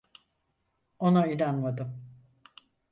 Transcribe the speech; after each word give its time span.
Ona 0.99 1.27
inanmadım. 1.27 2.17